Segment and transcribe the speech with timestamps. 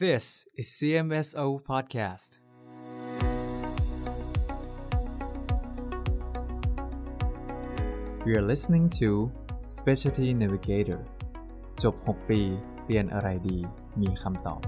[0.00, 2.30] This is CMSO Podcast.
[8.24, 9.30] We are listening to
[9.76, 11.00] Specialty Navigator
[11.82, 12.40] จบ 6 ปี
[12.86, 13.58] เรียนอะไรดี
[14.00, 14.62] มีคำตอบ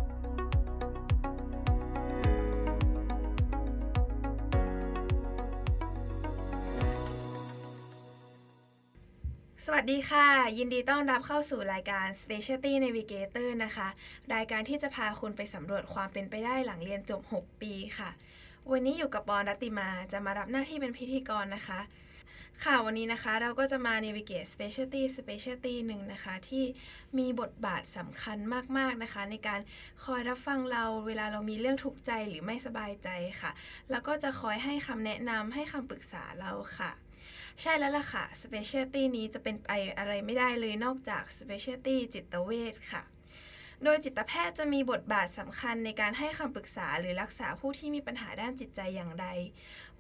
[9.90, 10.28] ดีค่ะ
[10.58, 13.87] ยินดีต้อนรับเข้าสู่รายการ Specialty Navigator นะคะ
[14.33, 18.10] รายการที่จะพาคุณไปสำรวจความเป็นไปได้หลังเรียนจบ 6 ปีค่ะ
[18.72, 21.80] วันนี้อยู่กับปอนรัตติมาจะมารับหน้าที่เป็นพิธีกรนะคะ
[22.63, 26.66] ค่ะวันนี้นะคะเราก็จะมา navigate specialty specialty หนึ่งนะคะ ที่
[27.18, 28.38] มีบทบาทสำคัญ
[28.77, 29.60] มาก ๆ นะคะ ในการ
[30.04, 33.10] คอยรับฟังเราเวลาเรามีเรื่องทุกใจหรือไม่สบายใจ
[33.41, 33.52] ค่ะ
[33.91, 36.91] แล้วก็จะคอยให้คำแนะนำให้คำปรึกษาเราค่ะ
[37.62, 43.04] ใช่แล้วล่ะค่ะ specialty นี้จะเป็นไปอะไรไม่ได้เลยนอกจาก specialty จิตเวชค่ะ
[43.84, 49.27] โดยจิตแพทย์จะมีบทบาทสำคัญในการให้คำปรึกษาหรือรักษาผู้ที่มีปัญหาด้านจิตใจอย่างใด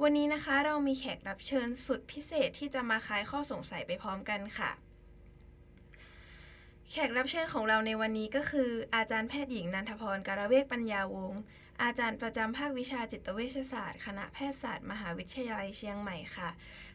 [0.01, 4.71] วันนี้นะคะเรามีแขกรับเชิญสุดพิเศษที่จะมาคลายข้อสงสัยไปพร้อมกันค่ะ
[6.91, 11.41] แขกรับเชิญของเราในวันนี้ก็คือ อาจารย์แพทย์หญิงนันทพรการเวกปัญญาวงศ์
[11.83, 16.49] อาจารย์ประจำภาควิชาจิตเวชศาสตร์ คณะแพทยศาสตร์ มหาวิทยาลัยเชียงใหม่ค่ะ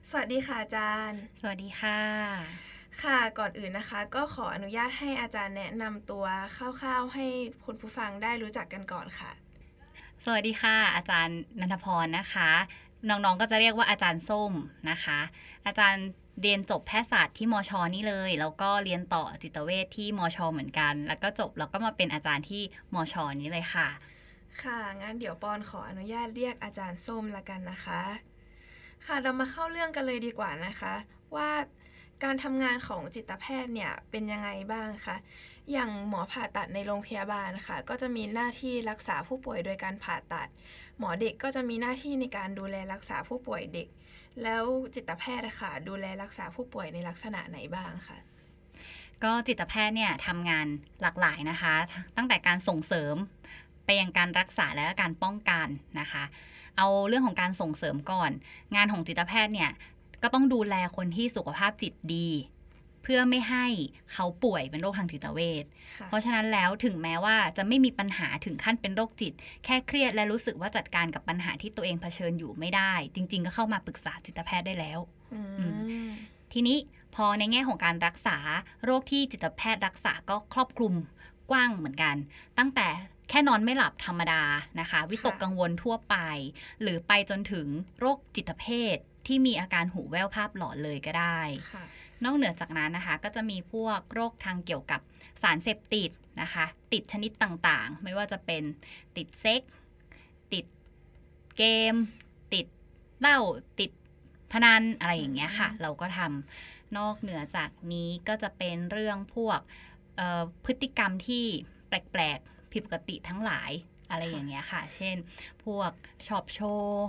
[0.09, 2.01] สวัสดีค่ะอาจารย์ สวัสดีค่ะ
[3.03, 6.25] ค่ะก่อนอื่นนะคะ ก็ขออนุญาตให้อาจารย์แนะนำตัว
[6.57, 7.27] คร่าวๆ ให้
[7.65, 9.33] คุณผู้ฟังได้รู้จักกันก่อนค่ะ
[10.25, 12.51] สวัสดีค่ะ อาจารย์นันทพรนะคะ
[13.09, 14.53] น้องๆก็จะเรียกว่าอาจารย์ส้ม
[14.91, 15.21] นะคะ
[15.67, 16.07] อาจารย์
[16.43, 22.63] เรียนจบแพทยศาสตร์ที่มชนี่เลย แล้วก็เรียนต่อจิตเวชที่มชเหมือนกัน แล้วก็จบแล้วก็มาเป็นอาจารย์ที่
[22.95, 23.89] มชนี้เลยค่ะ
[24.61, 28.03] ค่ะ งั้นเดี๋ยวปอนขออนุญาตเรียกอาจารย์ส้มละกันนะคะ
[29.07, 30.95] ค่ะเรามาเข้าเรื่องกันเลยดีกว่านะคะ
[31.37, 31.51] ว่า
[32.25, 35.17] การทำงานของจิตแพทย์เนี่ยเป็นยังไงบ้างคะ
[35.73, 40.49] อย่างหมอผ่าตัดในโรงพยาบาลค่ะก็จะมีหน้าที่รักษาผู้ป่วยโดยการผ่าตัด
[40.99, 43.89] หมอเด็กก็จะมีหน้าที่ในการดูแลรักษาผู้ป่วยเด็ก
[44.43, 44.65] แล้ว
[44.95, 48.19] จิตแพทย์อะค่ะดูแลรักษาผู้ป่วยในลักษณะไหนบ้างคะ
[49.25, 50.67] ก็จิตแพทย์เนี่ยทำงาน
[51.03, 51.75] หลากหลายนะคะ
[52.17, 53.17] ตั้งแต่การส่งเสริม
[53.85, 55.69] ไปยังการรักษาและการป้องกัน
[56.01, 56.25] นะคะ
[56.79, 58.31] เอาเรื่องของการส่งเสริมก่อน
[58.75, 59.71] งานของจิตแพทย์เนี่ย
[60.23, 62.29] ก็ต้องดูแลคนที่สุขภาพจิตดี
[63.03, 63.67] เพื่อไม่ให้
[64.13, 65.65] เขาป่วยเป็นโรคทางจิตเวช
[65.99, 69.33] ค่ะเพราะฉะนั้นแล้วถึงแม้ว่าจะไม่มีปัญหาถึงขั้นเป็นโรคจิต
[69.65, 74.99] แค่เครียดและรู้สึกว่าจัดการกับปัญหาที่ตัวเองเผชิญอยู่ไม่ได้ จริง ๆ ก็เข้ามาปรึกษาจิตแพทย์ได้แล้ว
[75.35, 75.41] อื
[76.09, 76.11] ม
[76.53, 76.79] ทีนี้
[77.15, 78.39] พอในแง่ของการรักษา
[78.85, 80.95] โรคที่จิตแพทย์รักษาก็ครอบคลุม
[81.51, 82.17] กว้างเหมือนกัน
[82.59, 82.89] ตั้งแต่
[83.29, 84.43] แค่นอนไม่หลับธรรมดา
[84.81, 86.17] นะคะ วิตกกังวลทั่วไป
[86.83, 87.67] หรือไปจนถึง
[87.99, 88.97] โรคจิตเภท
[89.27, 91.41] ที่มีอาการหูแว่วภาพหลอนเลยก็ได้
[91.73, 91.85] ค่ะ
[92.25, 95.01] นอกเหนือจากนั้นนะคะก็จะมีพวกโรคทางเกี่ยวกับ
[95.43, 96.11] สารเสพติด
[96.41, 98.63] นะคะ ติดชนิดต่างๆ ไม่ว่าจะเป็น
[99.17, 99.63] ติดเซ็ก
[100.53, 100.65] ติด
[101.57, 101.95] เกม
[102.55, 102.67] ติด
[103.21, 103.39] เหล้า
[103.81, 103.91] ติด
[104.53, 109.61] พนันอะไรอย่างเงี้ยค่ะ เราก็ทำนอกเหนือจากนี้ก็จะเป็นเรื่องพวก
[110.17, 111.45] เอ่อพฤติกรรมที่
[111.89, 113.71] แปลกๆ ผิดปกติทั้งหลาย
[114.11, 115.17] อะไรอย่างเงี้ยค่ะ เช่น
[115.65, 115.91] พวก
[116.27, 117.09] ชอบโชว์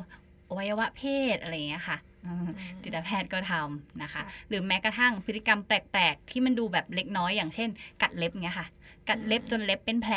[0.49, 1.03] อวัยวะเพ
[1.35, 2.47] ศอะไรอย่างเงี้ยค่ะอืม
[2.83, 7.69] จิตแพทย์ก็ทำนะคะค่ะหรือแม้กระทั่งพฤติกรรมแปลกๆ ที่มันดูแบบเล็กน้อยอย่างเช่น
[8.01, 8.67] กัดเล็บเงี้ยค่ะ
[9.09, 10.15] กัดเล็บจนเล็บเป็นแผล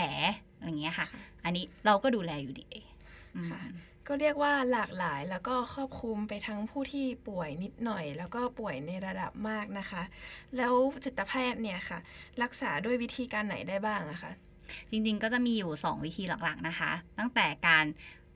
[0.57, 2.69] อะไรเงี้ยค่ะค่ะ อันนี้เราก็ดูแลอยู่ดี
[3.37, 3.61] อืมค่ะ
[4.09, 10.03] ก็เรียกว่าหลากหลายแล้วก็ครอบคลุมไปทั้งผู้ที่ป่วยนิดหน่อย แล้วก็ป่วยในระดับมากนะคะ
[10.57, 10.73] แล้ว
[11.05, 11.99] จิตแพทย์เนี่ยค่ะ
[12.43, 14.33] รักษาด้วยวิธีการไหนได้บ้างอะคะ
[14.91, 17.85] จริงๆ ก็จะมีอยู่ 2 วิธีหลักๆนะคะ ตั้งแต่การ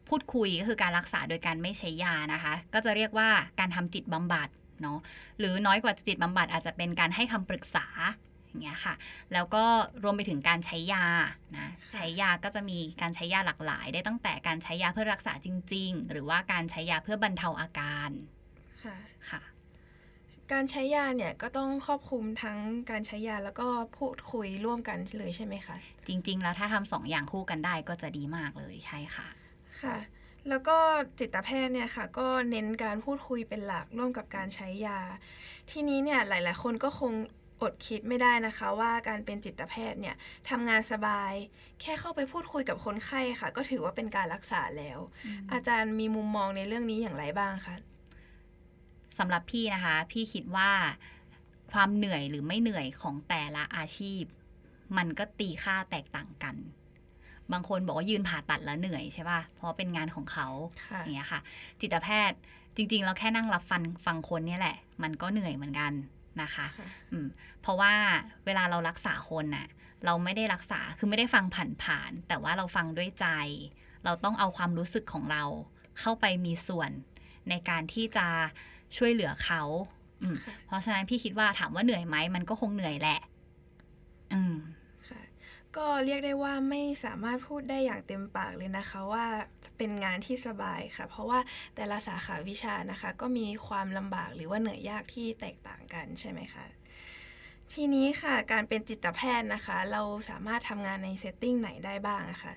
[0.09, 3.29] พูดคุยก็คือการรักษาโดยการไม่ใช้ยานะคะ ก็จะเรียกว่า
[3.61, 4.49] การทำจิตบำบัด
[4.83, 4.99] เนาะ
[5.39, 7.87] หรือน้อยกว่าจิตบำบัดอาจจะเป็นการให้คำปรึกษา
[8.47, 8.95] อย่างเงี้ยค่ะ
[9.33, 9.65] แล้วก็
[10.03, 11.05] รวมไปถึงการใช้ยา
[11.57, 18.11] นะใช้ยาก็จะมีการใช้ยาหลากหลาย ได้ตั้งแต่การใช้ยาเพื่อรักษาจริง ๆ หรือว่าการใช้ยาเพื่อบรรเทาอาการ
[18.85, 18.97] ค่ะ
[19.31, 19.41] ค่ะ
[20.53, 22.59] การใช้ยาเนี่ยก็ต้องครอบคลุมทั้ง
[22.91, 23.69] การใช้ยาแล้วก็
[23.99, 25.77] พูดคุยร่วมกันเลยใช่ไหมคะ
[26.09, 29.29] จริง ๆ แล้วถ้าทำสองอย่างคู่กันได้ก็จะดีมากเลยใช่ค่ะ
[29.83, 29.97] ค่ะ
[30.49, 30.77] แล้วก็
[31.19, 35.01] จิตแพทย์เนี่ยค่ะ ก็เน้นการพูดคุยเป็นหลักร่วมกับการใช้ยา
[35.71, 37.13] ทีนี้เนี่ยหลาย ๆ คนก็คง
[37.63, 40.17] อดคิดไม่ได้นะคะว่าการเป็นจิตแพทย์เนี่ย
[40.49, 41.33] ทำงานสบาย
[41.81, 44.99] แค่เข้าไปพูดคุยกับคนไข้ค่ะ ก็ถือว่าเป็นการรักษาแล้ว
[45.53, 47.77] อาจารย์มีมุมมองในเรื่องนี้อย่างไรบ้างคะ
[49.19, 50.71] สำหรับพี่นะคะ พี่คิดว่า
[51.73, 54.23] ความเหนื่อยหรือไม่เหนื่อยของแต่ละอาชีพ
[54.97, 56.57] มันก็ตีค่าแตกต่างกัน
[57.53, 60.49] บางคนบอกว่ายืนผ่าตัดแล้วเหนื่อยใช่ป่ะ เพราะเป็นงานของเขา
[60.87, 61.41] ค่ะอย่างเงี้ยค่ะ
[61.81, 62.39] จิตแพทย์
[62.77, 65.93] จริง ๆ เราแค่นั่งรับฟังฟังคนเนี่ยแหละ มันก็เหนื่อยเหมือนกัน
[66.43, 67.27] นะคะค่ะอืม
[67.63, 67.93] เพราะว่า
[68.45, 69.67] เวลาเรารักษาคนน่ะ
[70.05, 71.45] เราไม่ได้รักษาคือไม่ได้ฟัง
[71.85, 73.27] ผ่านๆแต่ว่าเราฟังด้วยใจ
[74.05, 75.45] เราต้องเอาความรู้สึกของเรา
[76.01, 76.91] เข้าไปมีส่วน
[77.49, 78.27] ในการที่จะ
[78.97, 79.63] ช่วยเหลือเขา
[80.23, 83.19] อืมค่ะเพราะฉะนั้นพี่คิดว่าถามว่าเหนื่อยไหมมันก็คงเหนื่อยแหละ
[84.33, 84.57] อืม
[85.09, 85.23] ค่ะ
[85.77, 89.27] ก็เรียกได้ว่าไม่สามารถพูดได้อย่างเต็มปากเลยนะคะว่า
[89.79, 91.41] เป็นงานที่สบายค่ะ เพราะว่า
[91.75, 96.67] แต่ละสาขาวิชานะคะ ก็มีความลำบากหรือว่าเหนื่อยยากที่แตกต่างกันใช่ไหมคะ
[97.73, 102.55] ทีนี้ค่ะ การเป็นจิตแพทย์นะคะ เราสามารถทำงานในเซตติ้งไหนได้บ้างอะคะ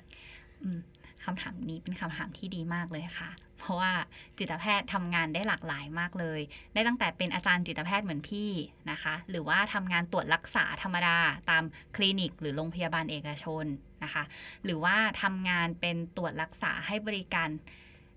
[0.64, 0.80] อืม
[1.26, 3.30] คำถามนี้เป็นคำถามที่ดีมากเลยค่ะ
[3.60, 3.92] เพราะว่า
[4.38, 6.40] จิตแพทย์ทำงานได้หลากหลายมากเลย
[6.74, 8.50] ได้ตั้งแต่เป็นอาจารย์จิตแพทย์เหมือนพี่
[8.92, 11.18] นะคะ หรือว่าทำงานตรวจรักษาธรรมดา
[11.50, 11.64] ตาม
[11.96, 13.66] คลินิก หรือโรงพยาบาลเอกชน
[14.04, 14.24] นะคะ
[14.64, 17.50] หรือว่าทำงานเป็นตรวจรักษาให้บริการ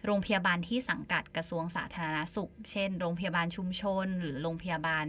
[0.05, 5.07] โรงพยาบาลที่สังกัดกระทรวงสาธารณสุข เช่น โรงพยาบาลชุมชน หรือโรงพยาบาล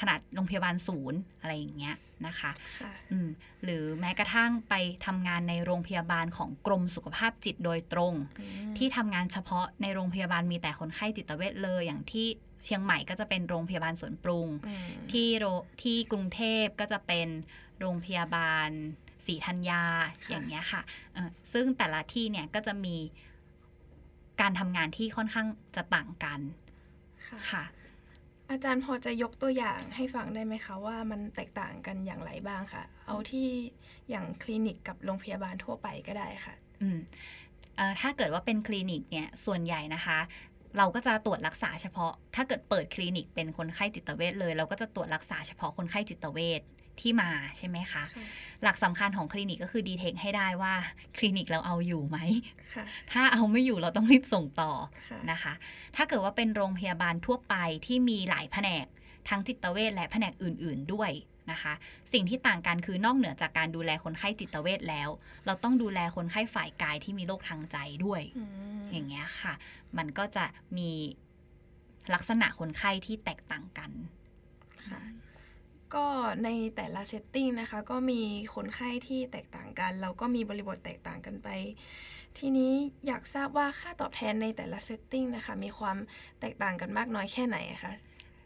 [0.00, 2.50] ขนาดโรงพยาบาลศูนย์อะไรอย่างเงี้ย นะคะ
[2.80, 3.28] ค่ะอืม
[3.64, 4.74] หรือแม้กระทั่งไป
[5.06, 8.14] ทำงานในโรงพยาบาลของกรมสุขภาพจิตโดยตรง
[8.78, 12.26] ที่ทำงานเฉพาะในโรงพยาบาลมีแต่คนไข้จิตเวชเลยอย่างที่
[12.64, 15.46] เชียงใหม่ก็จะเป็นโรงพยาบาลสวนปรุงอืมที่โร
[15.82, 17.28] ที่กรุงเทพก็จะเป็น
[17.80, 18.70] โรงพยาบาล
[19.26, 19.82] ศรีธัญญา
[20.28, 20.82] อย่างเงี้ยค่ะ
[21.14, 22.96] เอ่อซึ่งแต่ละที่เนี่ยก็จะมี
[24.40, 25.46] การทำงานที่ค่อนข้าง
[25.76, 26.40] จะต่างกัน
[27.26, 27.64] ค่ะค่ะ
[28.50, 33.48] อาจารย์พอจะยกตัวอย่างให้ฟังได้ไหมคะว่ามันแตกต่างกันอย่างไรบ้างคะเอาที่
[34.10, 36.98] อย่างคลินิกกับโรงพยาบาลทั่วไปก็ได้ค่ะ อืม
[37.78, 40.18] อถ้าเกิดว่าเป็นคลินิกเนี่ยส่วนใหญ่นะคะ
[40.78, 46.60] เราก็จะตรวจรักษาเฉพาะ ถ้าเกิดเปิดคลินิกเป็นคนไข้จิตเวชเลย เราก็จะตรวจรักษาเฉพาะคนไข้จิตเวช
[47.02, 48.24] ที่มาใช่ไหมคะค่ะ
[48.62, 50.74] หลักสำคัญของคลินิกก็คือดีเทคให้ได้ว่า
[51.18, 52.18] คลินิกเราเอาอยู่ไหม
[52.74, 54.72] ค่ะถ้าเอาไม่อยู่เราต้องรีบส่งต่อ
[55.08, 55.52] ค่ะนะคะ
[55.96, 57.54] ถ้าเกิดว่าเป็นโรงพยาบาลทั่วไป
[57.86, 58.86] ที่มีหลายแผนก
[59.28, 61.10] ทั้งจิตเวชและแผนกอื่น ๆด้วย
[61.50, 61.74] นะคะ
[62.12, 65.08] สิ่งที่ต่างกันคือนอกเหนือจากการดูแลคนไข้จิตเวชแล้ว
[65.46, 68.44] เราต้องดูแลคนไข้ฝ่ายกายที่มีโรคทางใจด้วยอื
[68.80, 69.54] มอย่างเงี้ยค่ะ
[69.98, 70.44] มันก็จะ
[70.78, 70.90] มี
[72.14, 73.90] ลักษณะคนไข้ที่แตกต่างกัน
[74.88, 75.00] ค่ะ
[75.94, 76.06] ก็
[76.44, 78.20] ในแต่ละ setting นะคะ ก็มี
[78.54, 81.48] คนไข้ที่แตกต่างกันแล้วก็มีบริบทแตกต่างกันไป
[82.38, 82.72] ทีนี้
[83.06, 85.96] อยากทราบว่าค่าตอบแทนในแต่ละ set ting นะคะ มีความ
[86.40, 87.92] แตกต่างกันมากน้อยแค่ไหนคะ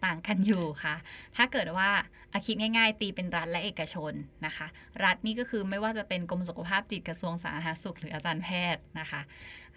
[0.05, 0.95] ต่างกันอยู่ค่ะ
[1.37, 1.91] ถ้าเกิดว่า
[2.33, 4.13] อาคิดง่ายๆ ตีเป็นรัฐและเอกชน
[4.47, 4.67] นะคะ
[5.05, 9.21] รัฐนี่ก็คือไม่ว่าจะเป็นกรมสุขภาพจิตกระทรวงสาธารณสุข หรืออาจารย์แพทย์นะคะ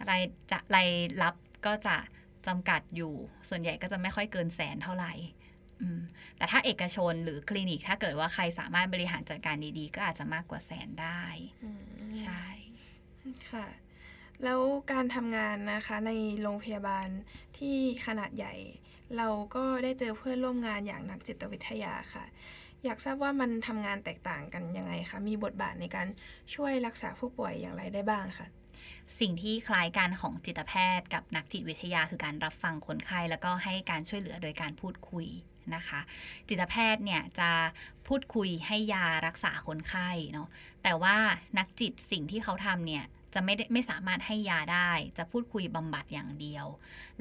[0.09, 0.21] ราย
[0.51, 0.89] จะราย
[1.21, 1.35] รับ
[1.65, 1.95] ก็จะ
[2.47, 3.13] จำกัดอยู่
[3.49, 5.13] ส่วนใหญ่ก็จะไม่ค่อยเกินแสนเท่าไหร่
[6.37, 11.23] แต่ถ้าเอกชนหรือคลินิกถ้าเกิดว่าใครสามารถบริหารจัดการดีๆ ก็อาจจะมากกว่าแสนได้
[11.63, 12.45] อืมใช่
[13.51, 13.67] ค่ะ
[14.43, 14.59] แล้ว
[14.91, 17.07] การทำงานนะคะในโรงพยาบาล
[17.57, 17.75] ที่
[18.05, 18.55] ขนาดใหญ่
[19.17, 22.25] เราก็ได้เจอเพื่อนร่วมงานอย่างนักจิตวิทยาค่ะ
[22.85, 26.07] อยากทราบว่ามันทำงานแตกต่างกันยังไงคะมีบทบาทในการ
[26.55, 28.47] ช่วยรักษาผู้ป่วยอย่างไรได้บ้างคะ
[29.19, 35.27] สิ่งที่คล้ายกันของจิตแพทย์กับนักจิตวิทยาคือการรับฟังคนไข้แล้วก็ให้การช่วยเหลือโดยการพูดคุย
[35.75, 35.99] นะคะ
[36.49, 37.51] จิตแพทย์เนี่ยจะ
[38.07, 40.47] พูดคุยให้ยารักษาคนไข้เนาะ
[40.83, 41.17] แต่ว่า
[41.57, 46.65] นักจิตสิ่งที่เขาทำเนี่ยจะไม่ได้ไม่สามารถให้ยาได้ จะพูดคุยบำบัดอย่างเดียว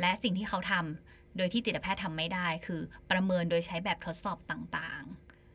[0.00, 5.04] และสิ่งที่เขาทำโดยที่จิตแพทย์ทำไม่ได้ คือประเมินโดยใช้แบบทดสอบต่าง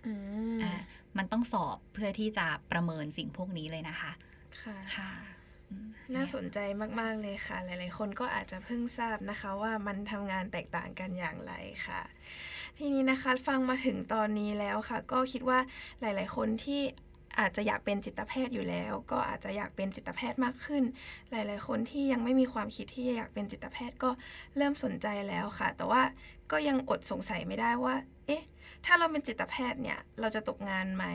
[0.08, 0.14] อื
[0.58, 0.82] มๆอะ
[1.18, 4.12] มันต้องสอบเพื่อที่จะประเมินสิ่งพวกนี้เลยนะคะ
[4.62, 5.12] ค่ะค่ะ
[5.70, 6.58] อืมน่าสนใจ
[7.00, 11.54] มากๆเลยค่ะ หลายๆ คนก็อาจจะเพิ่งทราบนะคะว่ามันทำงานแตกต่างกันอย่างไร
[11.88, 12.02] ค่ะ
[12.78, 15.60] ทีนี้นะคะฟังมาถึงตอนนี้แล้วค่ะ ก็คิดว่า
[16.02, 16.82] หลาย ๆ คนที่
[17.40, 20.84] อาจจะอยากเป็นจิตแพทย์อยู่แล้ว ก็อาจจะอยากเป็นจิตแพทย์มากขึ้น
[21.32, 24.12] หลาย ๆ คนที่ยังไม่มีความคิดที่อยากเป็นจิตแพทย์ก็
[24.58, 26.02] เริ่มสนใจแล้วค่ะ แต่ว่า
[26.52, 27.96] ก็ยังอดสงสัยไม่ได้ว่า
[28.28, 28.44] เอ๊ะ
[28.86, 31.06] ถ้าเราเป็นจิตแพทย์เนี่ย เราจะตกงานไหม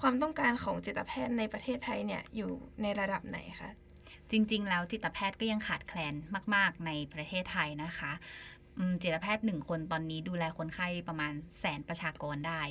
[0.00, 2.50] ความต้องการของจิตแพทย์ในประเทศไทยเนี่ยอยู่
[2.82, 3.70] ในระดับไหนคะ
[4.30, 6.14] จริง ๆ แล้วจิตแพทย์ก็ยังขาดแคลน
[6.54, 8.12] มาก ๆ ในประเทศไทยนะคะ
[9.02, 12.62] จิตแพทย์หนึ่งคนตอนนี้ดูแลคนไข้ประมาณแสนประชากรได้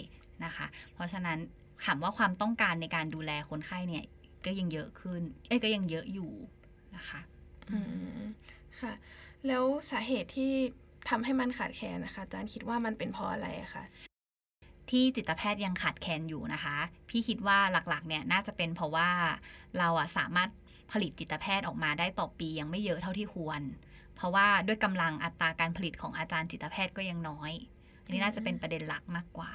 [0.45, 1.37] นะคะ เพราะฉะนั้น
[1.85, 4.05] ถามว่าความต้องการในการดูแลคนไข้เนี่ย
[4.45, 6.31] ก็ยังเยอะขึ้น เอ้ยก็ยังเยอะอยู่
[6.95, 7.19] นะคะ
[7.69, 7.79] อื
[8.19, 8.23] ม
[8.79, 8.93] ค่ะ
[9.47, 10.51] แล้วสาเหตุที่
[11.09, 13.83] ทำให้มันขาดแคลนนะคะอาจารย์คิดว่ามันเป็นเพราะอะไรอะคะ
[14.89, 16.75] ที่จิตแพทย์ยังขาดแคลนอยู่นะคะ
[17.09, 19.09] พี่คิดว่าหลักๆ เนี่ยน่าจะเป็นเพราะว่า
[19.77, 20.49] เราอะสามารถ
[20.91, 23.61] ผลิตจิตแพทย์ออกมาได้ต่อปียังไม่เยอะเท่าที่ควร
[24.17, 27.51] เพราะว่าด้วยกำลังอัตราการผลิตของอาจารย์จิตแพทย์ก็ยังน้อย
[28.03, 29.51] อันนี้น่าจะเป็นประเด็นหลักมากกว่า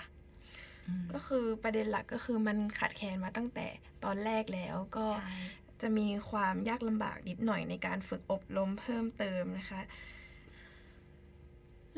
[0.87, 3.67] อืมก็คือประเด็นหลักก็คือมันขาดแคลนมาตั้งแต่
[4.05, 5.37] ตอนแรกแล้วก็ใช่
[5.83, 9.81] จะมีความยากลำบากนิดหน่อยในการฝึกอบรมเพิ่มเติมนะคะ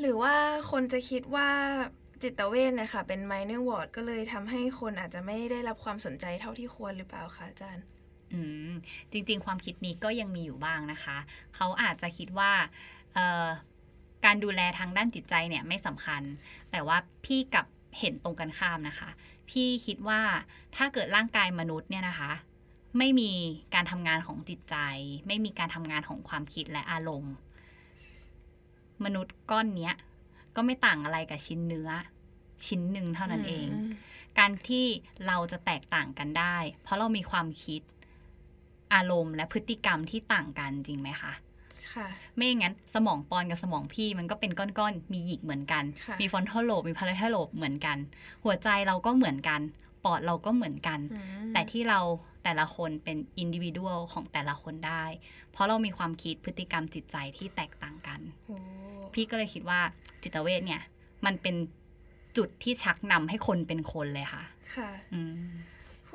[0.00, 0.34] หรือว่า
[0.70, 1.48] คนจะคิดว่า
[2.22, 7.84] จิตเวชนะคะเป็น minor ward ก็เลยทำให้คนอาจจะไม่ได้รับความสนใจเท่าที่ควรหรือเปล่าคะอาจารย์
[8.34, 8.70] อืม
[9.12, 11.16] จริงๆ ความคิดนี้ก็ยังมีอยู่บ้างนะคะ
[11.54, 12.52] เขาอาจจะคิดว่า
[13.14, 13.46] เอ่อ
[14.24, 16.22] การดูแลทางด้านจิตใจเนี่ยไม่สำคัญ
[16.70, 17.66] แต่ว่าพี่กลับ
[17.98, 19.10] เห็นตรงกันข้ามนะคะ
[19.50, 20.20] พี่คิดว่า
[20.76, 22.32] ถ้าเกิดร่างกายมนุษย์เนี่ยนะคะ
[22.98, 23.30] ไม่มี
[23.74, 24.76] การทำงานของจิตใจ
[25.26, 27.34] ไม่มีการทำงานของความคิดและอารมณ์
[29.04, 29.94] มนุษย์ก้อนเนี้ย
[30.56, 31.90] ก็ไม่ต่างอะไรกับชิ้นเนื้อ
[32.66, 33.68] ชิ้นหนึ่งเท่านั้นเอง
[34.38, 34.84] การที่
[35.26, 37.80] เราจะแตกต่างกันได้ เพราะเรามีความคิด
[38.94, 41.32] อารมณ์และพฤติกรรมที่ต่างกันจริงไหมคะ
[41.94, 47.98] ค่ะไม่อย่างนั้นสมองปอนกับสมองพี่มันก็เป็นก้อนๆ มีหยักเหมือนกันค่ะมี frontal lobe มี parietal lobe เหมือนกัน
[48.44, 49.60] หัวใจเราก็เหมือนกัน
[50.04, 52.00] ปอดเราก็เหมือนกันอืมแต่ที่เรา
[52.44, 55.04] แต่ละคนเป็นอินดิวิ a l ของแต่ละคนได้
[55.52, 58.56] เพราะเรามีความคิดพฤติกรรมจิตใจที่แตกต่างกันโอ้
[59.14, 59.80] พี่ก็เลยคิดว่า
[60.22, 60.82] จิตเวชเนี่ย
[61.26, 61.56] มันเป็น
[62.36, 65.52] จุดที่ชักนำให้คนเป็นคนเลยค่ะ ค่ะอืม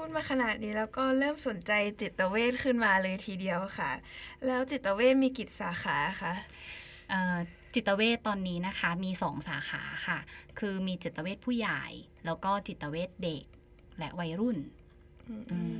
[0.01, 3.91] พูดมาขนาดนี้แล้วก็เริ่มสนใจจิตเวชขึ้นมาเลยทีเดียวค่ะ
[4.45, 6.33] แล้วจิตเวชมีกี่สาขาคะ
[7.09, 7.37] เอ่อ
[7.73, 10.19] จิตเวชตอนนี้นะคะมีสองสาขาค่ะ
[10.59, 11.83] คือมีจิตเวชผู้ใหญ่
[12.25, 13.43] แล้วก็จิตเวชเด็ก
[13.99, 14.57] และวัยรุ่น
[15.51, 15.79] อืม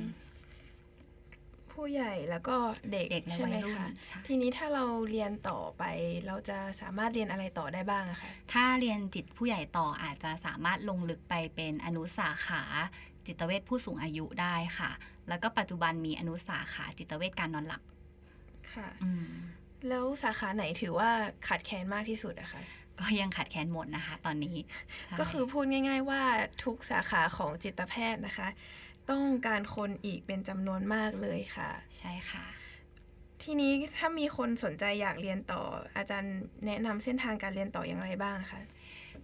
[1.72, 2.56] ผู้ใหญ่แล้วก็
[2.92, 5.82] เด็กเด็กและใช่ไหมวัยรุ่นคะใช่ทีนี้ถ้าเราเรียนต่อไป
[6.26, 12.62] เราจะสามารถเรียนอะไรต่อได้บ้างอะคะถ้าเรียนจิตผู้ใหญ่ต่ออาจจะสามารถลงลึกไปเป็นอนุสาขา
[13.30, 14.90] จิตเวชผู้สูงอายุได้ค่ะ
[15.28, 17.82] แล้วก็ปัจจุบันมีอนุสาขาจิตเวชการนอนหลับ
[18.74, 19.30] ค่ะอืม
[19.88, 21.10] แล้วสาขาไหนถือว่า
[21.46, 22.62] ขาดแคลนมากที่สุดอะคะ
[23.00, 24.56] ก็ยังขาดแคลนหมดนะคะ ตอนนี้
[25.02, 26.22] ใช่ก็คือพูดง่าย ๆ ว่า
[26.64, 28.48] ทุกสาขาของจิตแพทย์นะคะ
[29.10, 32.44] ต้องการคนอีกเป็นจำนวนมากเลยค่ะ ใช่ค่ะ
[33.42, 35.62] ทีนี้ถ้ามีคนสนใจอยากเรียนต่อ
[35.96, 38.60] อาจารย์แนะนำเส้นทางการเรียนต่ออย่างไรบ้างคะ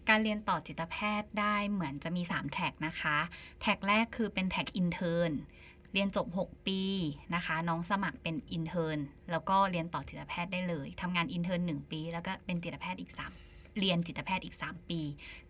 [0.08, 3.16] การเรียนต่อจิตแพทย์ได้เหมือนจะมี 3 track นะคะ
[3.61, 5.32] track แรกคือเป็น track intern
[5.92, 6.82] เรียนจบ 6 ปี
[7.34, 8.99] นะคะ น้องสมัครเป็น intern
[9.30, 13.12] แล้วก็เรียนต่อจิตแพทย์ได้เลยทำงาน intern 1ปี แล้วก็เป็นจิตแพทย์อีก
[13.44, 15.00] 3เรียนจิตแพทย์อีก 3 ปี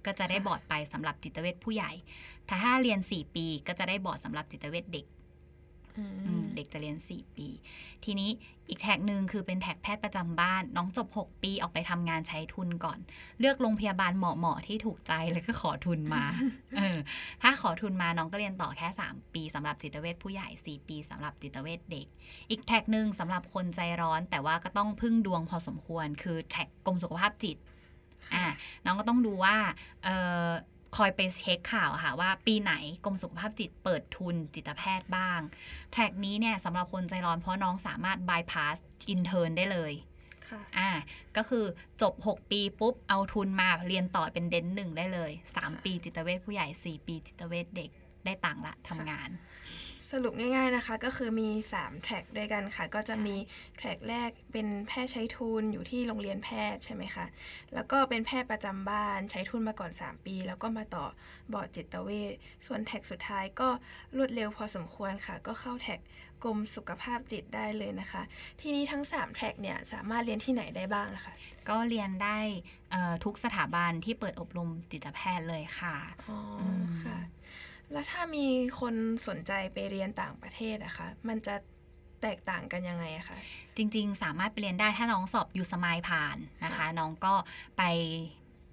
[0.04, 1.92] ก็จะได้บอร์ดไปสำหรับจิตเวชผู้ใหญ่
[2.48, 5.06] ถ้าถ้าเรียน 4 ปี ก็จะได้บอร์ดสำหรับจิตเวชเด็ก
[6.54, 7.48] เด็กจะเรียน 4 ปี
[8.04, 8.30] ทีนี้
[8.68, 12.98] อีก track หนึ่งคือเป็น track แพทย์ประจำบ้าน น้องจบ 6 ปีออกไปทำงานใช้ทุนก่อน
[13.40, 16.24] เลือกโรงพยาบาลเหมาะๆที่ถูกใจแล้วก็ขอทุนมา
[16.76, 16.98] เออ
[17.42, 22.06] ถ้าขอทุนมาน้องก็เรียนต่อแค่ 3 ปีสำหรับจิตเวชผู้ใหญ่ 4 ปีสำหรับจิตเวชเด็ก
[22.50, 27.56] อีก track หนึ่งสำหรับคนใจร้อน แต่ว่าก็ต้องพึ่งดวงพอสมควร คือ track กรมสุขภาพจิต
[28.34, 28.44] อ่า
[28.84, 29.56] น้องก็ต้องดูว่า
[30.04, 30.08] เอ
[30.46, 30.48] อ
[30.96, 32.72] คอยไปเช็คข่าวอะค่ะว่าปีไหน
[33.04, 35.40] กรมสุขภาพจิตเปิดทุนจิตแพทย์บ้าง
[35.92, 38.76] แท็กนี้เนี่ยสำหรับคนใจร้อนเพราะน้องสามารถ bypass
[39.12, 39.92] intern ได้เลย
[40.48, 40.90] ค่ะอ่า
[41.36, 41.64] ก็คือ
[42.02, 47.90] จบ 6 ปีปุ๊บ เอาทุนมาเรียนต่อเป็นเดนหนึ่งได้เลย 3 ปีจิตเวชผู้ใหญ่ 4 ปีจิตเวชเด็ก
[48.24, 49.28] ได้ต่างค์ละทำงาน
[50.10, 53.36] สรุปง่ายๆนะคะก็คือมี 3 แทร็กด้วยกันค่ะ ก็จะมี
[53.76, 57.26] track แรกเป็นแพทย์ใช้ทุนอยู่ที่โรงเรียนแพทย์ใช่ไหมคะ
[57.74, 61.06] แล้วก็เป็นแพทย์ประจำบ้านใช้ทุนมาก่อน 3 ปี แล้วก็มาต่อ
[61.52, 62.34] บอร์ดจิตเวช
[62.66, 63.68] ส่วน track สุดท้ายก็
[64.16, 66.00] รวดเร็วพอสมควรค่ะ ก็เข้า track
[66.44, 68.22] กรมสุขภาพจิตได้เลยนะคะ
[68.60, 71.34] ทีนี้ทั้ง 3 track เนี่ยสามารถเรียนที่ไหนได้บ้างอะคะ
[71.68, 72.38] ก็เรียนได้
[72.92, 75.96] เอ่อทุกสถาบันที่เปิดอบรมจิตแพทย์เลยค่ะ
[76.28, 76.62] อ๋ออ
[77.02, 77.18] ค่ะ
[77.92, 78.46] แล้วถ้ามี
[78.80, 78.94] คน
[79.26, 81.54] สนใจไปเรียนต่างประเทศอะคะมันจะ
[82.22, 83.38] แตกต่างกันยังไงอะคะ
[83.76, 87.34] จริง ๆ สามารถไปเรียนได้ถ้าน้องสอบ USMLE ผ่านนะคะ น้องก็
[87.78, 87.82] ไป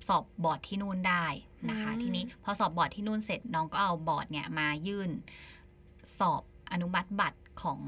[0.07, 1.25] สอบบอร์ดที่นู่นได้
[1.69, 5.09] นะคะอืมทีนี้พอสอบบอร์ดที่นู่นเสร็จน้องก็เอาบอร์ดเนี่ยมายื่น
[6.19, 7.79] สอบอนุมัติบัตรของ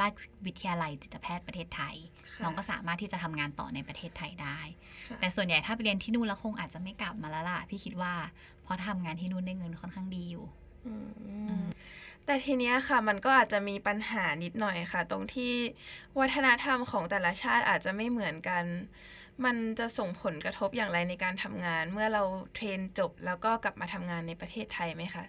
[0.00, 0.12] ราช
[0.46, 1.96] วิทยาลัยจิตแพทย์ประเทศไทย
[2.30, 4.60] ค่ะน้องก็สามารถที่จะทำงานต่อในประเทศไทยได้
[5.06, 8.14] ค่ะแต่ส่วนใหญ่ถ้าไปเรียนที่นู่นแล้วคงอาจจะไม่กลับมาแล้วล่ะพี่คิดว่า
[8.62, 10.44] เพราะทำงานที่นู่นได้เงินค่อนข้างดีอยู่
[10.86, 10.94] อื
[11.58, 11.62] ม
[12.24, 15.52] แต่ทีเนี้ยค่ะมันก็อาจจะมีปัญหานิดหน่อยค่ะ ตรงที่
[16.20, 18.64] วัฒนธรรมของแต่ละชาติอาจจะไม่เหมือนกัน
[19.44, 22.22] มันจะส่งผลกระทบอย่างไรในการทำงาน เมื่อเรา
[22.54, 25.24] เทรนจบแล้วก็กลับมาทำงานในประเทศไทยไหมคะ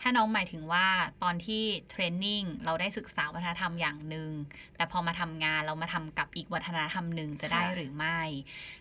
[0.00, 0.86] ถ้าน้องหมายถึงว่า
[1.22, 4.30] ตอนที่เทรนนิ่งเราได้ศึกษาวัฒนธรรมอย่างหนึ่ง
[4.76, 8.20] แต่พอมาทำงานเรามาทำกับอีกวัฒนธรรมหนึ่งจะได้ค่ะหรือไม่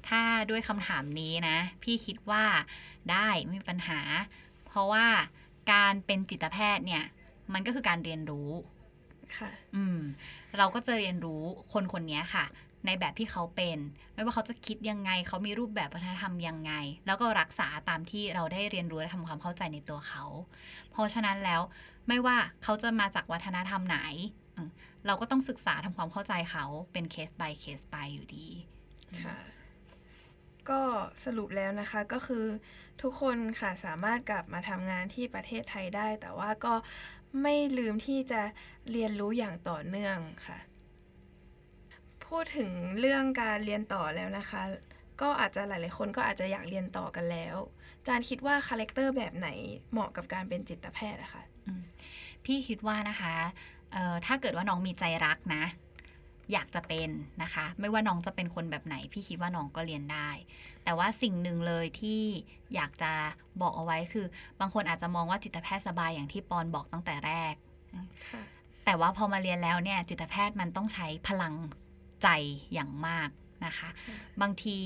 [0.10, 2.44] ถ้าด้วยคำถามนี้นะ พี่คิดว่า
[3.12, 4.00] ได้ไม่มีปัญหา
[4.68, 5.06] เพราะว่า
[5.72, 7.04] การเป็นจิตแพทย์เนี่ย
[7.54, 8.50] มันก็คือการเรียนรู้
[9.38, 10.00] ค่ะ อืม
[10.58, 11.44] เราก็จะเรียนรู้
[11.74, 12.46] คนคนนี้ค่ะ
[12.86, 13.78] ในแบบที่เขาเป็น
[14.14, 16.74] ไม่ว่าเขาจะคิดยังไง เขามีรูปแบบวัฒนธรรมยังไง
[17.06, 20.24] แล้วก็รักษาตามที่เราได้เรียนรู้และทำความเข้าใจในตัวเขา
[20.92, 21.62] เพราะฉะนั้นแล้ว
[22.08, 24.00] ไม่ว่าเขาจะมาจากวัฒนธรรมไหน
[25.06, 28.48] เราก็ต้องศึกษาทำความเข้าใจเขาเป็นเคส by เคส by อยู่ดี
[29.24, 29.38] ค่ะ
[30.70, 30.82] ก็
[31.26, 32.46] สรุปแล้วนะคะก็คือ
[33.02, 36.74] ทุกคนค่ะสามารถกลับมาทำงานที่ประเทศไทยได้ แต่ว่าก็
[37.42, 38.42] ไม่ลืมที่จะ
[38.92, 40.58] เรียนรู้อย่างต่อเนื่องค่ะ
[42.34, 44.62] พูดถึงเรื่องการเรียนต่อแล้วนะคะ
[45.22, 47.56] ก็อาจจะหลาย ๆ คนก็อาจจะอยากเรียนต่อกันแล้ว
[48.08, 49.50] อาจารย์คิดว่า character แบบไหน
[49.92, 51.44] เหมาะกับการเป็นจิตแพทย์อะคะ
[52.46, 53.36] พี่คิดว่านะคะ
[54.26, 55.64] ถ้าเกิดว่าน้องมีใจรักนะ
[56.54, 57.10] อยากจะเป็น
[57.44, 60.30] นะคะ ไม่ว่าน้องจะเป็นคนแบบไหน พี่คิดว่าน้องก็เรียนได้
[60.84, 62.22] แต่ว่าสิ่งหนึ่งเลยที่
[62.76, 63.12] อยากจะ
[63.62, 64.26] บอกเอาไว้คือ
[64.60, 67.54] บางคนอาจจะมองว่าจิตแพทย์สบายอย่างที่ปอนบอกตั้งแต่แรก
[68.86, 71.54] แต่ว่าพอมาเรียนแล้วเนี่ยจิตแพทย์มันต้องใช้พลัง
[72.24, 72.30] ใจ
[72.74, 73.30] อย่างมาก
[73.66, 73.90] นะคะ
[74.42, 74.80] บางที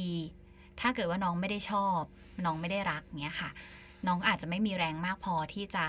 [0.80, 2.02] ถ้าเกิดว่าน้องไม่ได้ชอบ
[2.46, 3.50] น้องไม่ได้รักเนี้ยค่ะ
[4.08, 5.86] น้องอาจจะไม่มีแรงมากพอที่จะ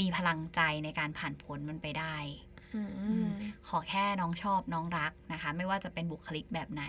[0.00, 2.16] มีพลังใจในการผ่านผลมันไปได้
[3.68, 6.84] ขอแค่น้องชอบน้องรักนะคะ ไม่ว่าจะเป็นบุคลิกแบบไหน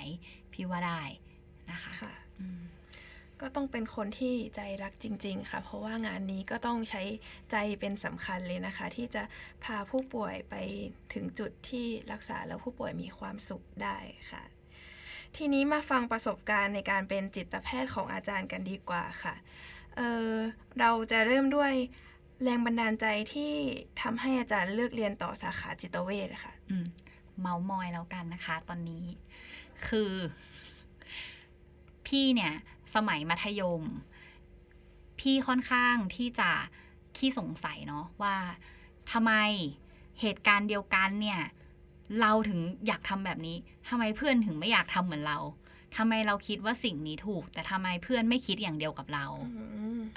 [0.54, 1.02] พี่ว่าได้
[1.72, 2.14] นะคะคะ
[3.42, 7.04] ก็ต้องเป็นคนที่ใจรักจริง ๆ ค่ะ เพราะว่างานนี้ก็ต้องใช้
[7.52, 9.24] ใจเป็นสำคัญเลยนะคะ ที่จะ
[9.64, 10.56] พาผู้ป่วยไป
[11.14, 13.98] ถึงจุดที่รักษาแล้วผู้ป่วยมีความสุขได้
[14.32, 14.44] ค่ะ
[15.36, 19.36] ทีนี้มาฟังประสบการณ์ในการเป็นจิตแพทย์ของอาจารย์กันดีกว่าค่ะ
[19.96, 21.74] เเราจะเริ่มด้วย
[22.44, 23.54] แรงบันดาลใจที่
[24.02, 26.54] ทำให้อาจารย์เลือกเรียนต่อสาขาจิตเวชค่ะ
[27.42, 29.06] เมามอยแล้วกันนะคะ ตอนนี้
[29.88, 30.12] คือ
[32.06, 32.54] พี่เนี่ย
[32.96, 33.84] สมัยมัธยม
[35.20, 36.50] พี่ค่อนข้างที่จะ
[37.18, 38.36] ขี้สงสัยเนาะว่า
[39.12, 39.34] ทำไม
[40.22, 41.42] เหตุการณ์เดียวกันเนี่ย
[42.20, 43.58] เราถึงอยากทำแบบนี้
[43.90, 45.40] ทำไมเพื่อนถึงไม่อยากทำเหมือนเรา
[45.98, 49.26] ทำไมเราคิดว่าสิ่งนี้ถูก แต่ทำไมเพื่อนไม่คิดอย่างเดียวกับเรา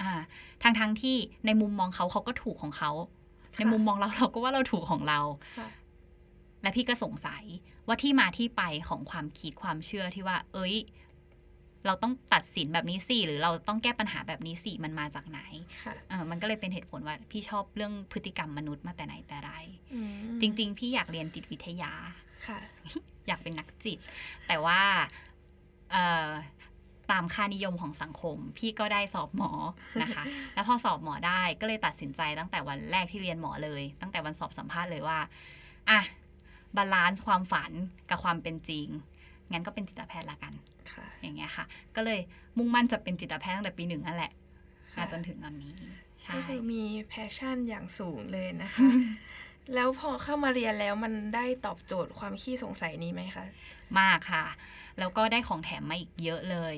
[0.02, 0.12] อ่า
[0.62, 2.90] ทางทั้งที่ในมุมมองเขาเขาก็ถูกของเขา
[3.58, 5.20] ในมุมมองเราเราก็ว่าเราถูกของเรา
[6.62, 7.44] และพี่ก็สงสัย
[7.86, 10.74] ว่าที่มาที่ไปของความคิดความเชื่อที่ว่า เอ้ย
[11.86, 15.40] เราต้องตัดสินแบบนี้สิหรือเราต้องแก้ปัญหาแบบนี้สิมันมาจากไหน
[16.08, 19.50] เออมันก็เลยเป็นเหตุผลว่าพี่ชอบเรื่องพฤติกรรมมนุษย์มาแต่ไหนแต่ไร
[20.40, 21.92] จริง ๆ พี่อยากเรียนจิตวิทยา
[22.46, 22.58] ค่ะ
[23.28, 23.98] อยากเป็นนักจิต
[24.48, 24.80] แต่ว่า
[27.10, 29.52] ตามค่านิยมของสังคม พี่ก็ได้สอบหมอ
[30.02, 35.18] นะคะ แล้วพอสอบหมอได้ก็เลยตัดสินใจตั้งแต่วันแรกที่เรียนหมอเลย ตั้งแต่วันสอบสัมภาษณ์เลยว่า
[35.90, 36.00] อะ
[36.76, 37.72] บาลานซ์ความฝัน
[38.10, 38.86] กับความเป็นจริง
[39.52, 40.52] งั้นก็เป็นจิตแพทย์ละกัน
[41.20, 41.64] อย่างเงี้ยค่ะ
[41.96, 42.20] ก็เลย
[42.56, 44.32] มุ่งมั่นจะเป็นจิตแพทย์ตั้งแต่ปีหนึ่งนั่นแหละ
[44.96, 45.72] มาจนถึงตอนนี้
[46.34, 48.88] ก็คือมีแพชชั่นอย่างสูงเลยนะคะ
[49.74, 53.44] แล้วพอเข้ามาเรียนแล้วมันได้ตอบโจทย์ความขี้สงสัยนี้ไหมคะ
[54.00, 54.44] มากค่ะ
[54.98, 56.76] แล้วก็ได้ของแถมมาอีกเยอะเลย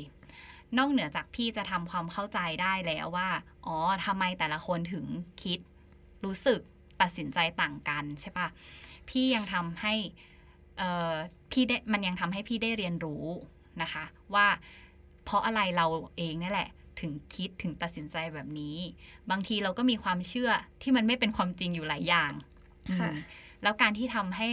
[0.79, 3.29] นอกเหนือจากพี่จะทำความเข้าใจได้แล้วว่า
[3.67, 5.05] อ๋อทำไมแต่ละคนถึง
[5.43, 5.59] คิด
[6.25, 6.61] รู้สึก
[7.01, 8.49] ตัดสินใจต่างกันใช่ปะ
[9.09, 9.95] พี่ยังทำให้
[11.53, 13.25] พี่ได้มันยังทำให้พี่ได้เรียนรู้
[13.83, 14.05] นะคะ
[14.35, 14.47] ว่า
[15.25, 16.69] เพราะอะไรเราเองนี่แหละ
[17.01, 18.77] ถึงคิดถึงตัดสินใจแบบนี้
[19.31, 20.51] บางทีเราก็มีความเชื่อ
[20.83, 22.33] ที่มันไม่เป็นความจริงอยู่หลายอย่าง
[23.63, 24.49] แล้วการที่ทำให้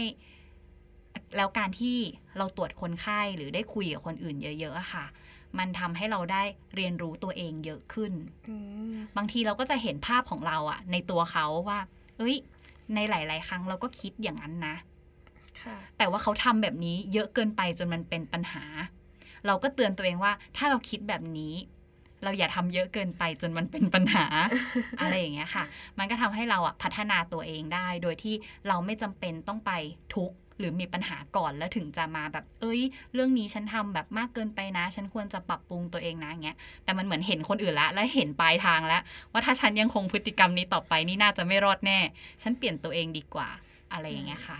[1.36, 1.96] แล้วการที่
[2.38, 5.04] เราตรวจคนไข้หรือได้คุยกับคนอื่นเยอะๆอะค่ะ
[5.58, 6.42] มันทำให้เราได้
[6.76, 8.12] เรียนรู้ตัวเองเยอะขึ้น
[9.16, 11.80] บางทีเราก็จะเห็นภาพของเราอะในตัวเขาว่า
[12.18, 12.36] เอ้ย
[12.94, 14.74] ในหลาย ๆ ครั้งเราก็คิดอย่างนั้นนะ
[15.98, 18.64] แต่ว่าเขาทำแบบนี้เยอะเกินไปจนมันเป็นปัญหา
[19.46, 21.54] เราก็เตือนตัวเองว่า ถ้าเราคิดแบบนี้
[22.24, 24.26] เราอย่าทำเยอะเกินไปจนมันเป็นปัญหา
[25.00, 25.64] อะไรอย่างเงี้ยค่ะ
[25.98, 28.34] มันก็ทำให้เราอะพัฒนาตัวเองได้ โดยที่
[28.68, 29.72] เราไม่จำเป็นต้องไป
[30.14, 32.80] ทุกหรือมีปัญหาก่อนแล้วถึงจะมาแบบ เอ้ย
[33.14, 41.98] เรื่องนี้ฉันทำแบบมากเกินไปนะ ฉันควรจะปรับปรุงตัวเองนะเงี้ย แต่มันเหมือนเห็นคนอื่นแล้วและเห็นปลายทางแล้ว ว่าถ้าฉันยังคงพฤติกรรมนี้ต่อไปนี่น่าจะไม่รอดแน่
[42.42, 43.48] ฉันเปลี่ยนตัวเองดีกว่า
[43.92, 44.58] อะไรอย่างเงี้ยค่ะ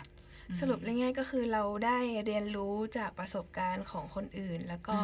[0.58, 4.96] สรุปง่ายๆก็คือเราได้เรียนรู้จากประสบการณ์ของคนอื่น แล้วก็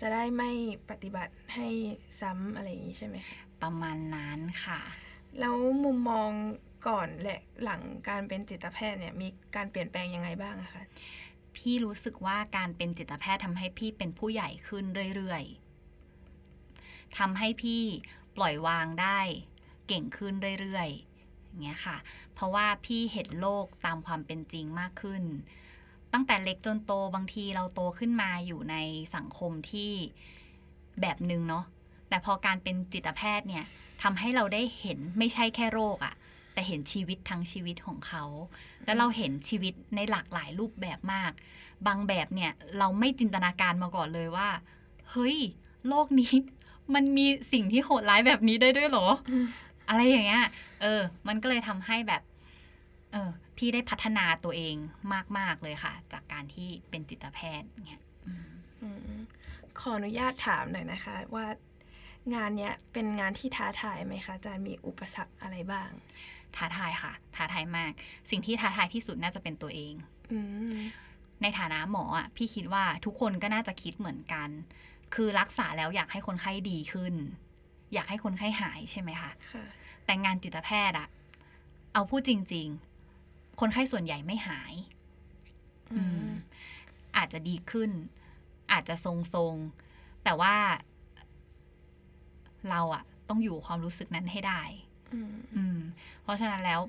[0.00, 0.50] จะได้ไม่
[0.90, 1.68] ปฏิบัติให้
[2.20, 4.80] ซ้ำอะไรอย่างนี้ใช่ไหมคะประมาณนั้นค่ะ
[5.38, 6.30] แล้วมุมมอง
[6.88, 10.84] ก่อนและหลังการเป็นจิตแพทย์เนี่ยมีการเปลี่ยนแปลงยังไงบ้างคะ
[11.56, 14.84] พี่รู้สึกว่าการเป็นจิตแพทย์ทำให้พี่เป็นผู้ใหญ่ขึ้น
[15.16, 17.82] เรื่อยๆทำให้พี่
[18.36, 19.20] ปล่อยวางได้
[19.88, 21.09] เก่งขึ้นเรื่อยๆ
[21.50, 21.96] อย่างเงี้ยค่ะ
[22.34, 25.22] เพราะว่าพี่เห็นโลกตามความเป็นจริงมากขึ้น
[26.12, 28.76] ตั้งแต่เล็กจนโตบางทีเราโตขึ้นมาอยู่ใน
[29.16, 29.90] สังคมที่
[31.00, 31.64] แบบนึงเนาะ
[32.08, 33.64] แต่พอการเป็นจิตแพทย์เนี่ย
[34.02, 36.14] ทำให้เราได้เห็นไม่ใช่แค่โรคอะ
[36.54, 38.24] แต่เห็นชีวิตทั้งชีวิตของเขา
[38.84, 41.32] แล้วเราเห็นชีวิตในหลากหลายรูปแบบมาก
[41.86, 44.48] บางแบบเนี่ยเราไม่จินตนาการมาก่อนเลยว่า
[45.10, 45.36] เฮ้ย
[45.88, 46.34] โลกนี้
[46.94, 49.06] มันมีสิ่งที่โหดร้ายแบบนี้ได้ด้วยเหรอ
[49.90, 50.44] อะไรอย่างเงี้ย
[50.82, 52.22] เออ มันก็เลยทำให้แบบ
[53.12, 54.76] เออพี่ได้พัฒนาตัวเอง
[55.38, 58.02] มาก ๆ เลยค่ะ จากการที่เป็นจิตแพทย์เนี่ย
[59.80, 61.46] ขออนุญาตถามหน่อยนะคะ ว่า
[62.34, 65.90] งานเนี้ยเป็นงานที่ท้าทายไหมคะอาจารย์มีอุปสรรคอะไรบ้าง
[66.56, 67.92] ท้าทายค่ะ ท้าทายมาก
[68.30, 69.94] สิ่งที่ท้าทายที่สุดน่าจะเป็นตัวเอง
[70.32, 70.38] อื
[70.74, 70.76] ม
[71.42, 74.48] ในฐานะหมออะพี่คิดว่าทุกคนก็น่าจะคิดเหมือนกัน
[75.14, 77.14] คือรักษาแล้วอยากให้คนไข้ดีขึ้น
[77.92, 79.64] อยากให้คนไข้หายใช่ไหมคะค่ะ
[80.04, 81.08] แต่งานจิตแพทย์อะ
[81.92, 82.68] เอาพูดจริง
[83.14, 84.74] ๆ คนไข้ส่วนใหญ่ไม่หาย
[85.92, 86.28] อืม
[87.16, 87.90] อาจจะดีขึ้น
[88.72, 90.54] อาจจะทรงๆ แต่ว่า
[92.70, 94.62] เราอะต้องอยู่ความรู้สึกนั้นให้ได้
[95.12, 95.78] อืมอืม
[96.22, 96.80] เพราะฉะนั้นแล้ว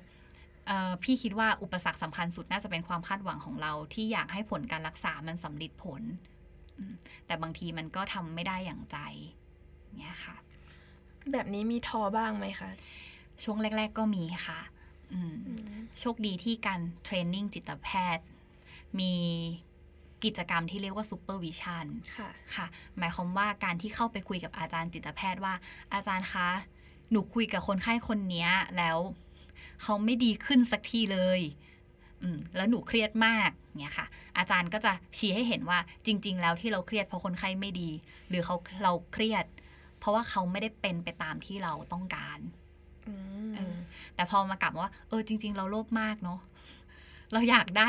[0.67, 6.01] เอ่อพี่คิดว่าอุปสรรคสำคัญสุดน่าจะเป็นความคาดหวังของเรา ที่อยากให้ผลการรักษามันสัมฤทธิ์ผล
[6.77, 6.93] อืม
[7.25, 8.97] แต่บางทีมันก็ทำไม่ได้อย่างใจ
[9.99, 10.35] เนี่ยค่ะ
[11.31, 12.69] แบบนี้มีท้อบ้างไหมคะ
[13.43, 14.59] ช่วงแรก ๆ ก็มีค่ะ
[15.13, 15.35] อืม
[15.99, 18.25] โชคดีที่การ training จิตแพทย์
[18.99, 19.13] มี
[20.23, 21.85] กิจกรรมที่เรียกว่า supervision
[22.17, 22.65] ค่ะค่ะ
[22.97, 25.53] หมายความว่าการที่เข้าไปคุยกับอาจารย์จิตแพทย์ว่า
[25.93, 26.49] อาจารย์คะ
[27.11, 28.97] หนูคุยกับคนไข้คนเนี้ยแล้ว
[29.83, 31.41] เขาไม่ดีขึ้นสักทีเลย
[32.21, 34.07] อืมแล้วหนูเครียดมากเนี่ยค่ะ
[34.37, 37.89] อาจารย์ก็จะชี้ให้เห็นว่าจริง ๆ แล้วที่เราเครียดเพราะคนไข้ไม่ดี
[38.29, 39.45] หรือเขาเราเครียด
[40.01, 42.39] เพราะว่าเขาไม่ได้เป็นไปตามที่เราต้องการ
[43.07, 43.13] อื
[43.49, 43.75] มเออ
[44.15, 46.39] แต่พอมากลับมาว่า เออจริง ๆ เราโลภมากเนาะ
[47.33, 47.87] เราอยากได้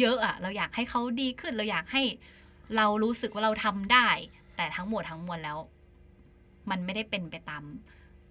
[0.00, 2.02] เยอะอะเราอยากให้เขาดีขึ้น เราอยากให้
[2.76, 4.08] เรารู้สึกว่าเราทำได้
[4.56, 5.58] แต่ทั้งหมดทั้งมวลแล้ว
[6.70, 7.64] มันไม่ได้เป็นไปตาม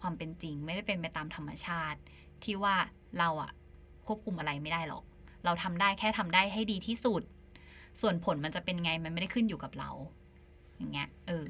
[0.01, 1.99] ความเป็นจริง ไม่ได้เป็นไปตามธรรมชาติ
[2.43, 2.75] ที่ว่า
[3.19, 3.51] เราอะ
[4.05, 5.03] ควบคุมอะไรไม่ได้หรอก
[5.45, 7.21] เราทำได้แค่ทำได้ให้ดีที่สุด
[8.01, 9.91] ส่วนผลมันจะเป็นไงมันไม่ได้ขึ้นอยู่กับเรา
[10.77, 11.45] อย่างเงี้ยเออ